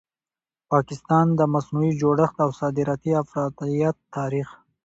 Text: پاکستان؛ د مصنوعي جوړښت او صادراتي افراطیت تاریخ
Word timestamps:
پاکستان؛ 0.71 1.27
د 1.39 1.41
مصنوعي 1.53 1.91
جوړښت 2.01 2.37
او 2.45 2.49
صادراتي 2.59 3.11
افراطیت 3.23 3.95
تاریخ 4.15 4.47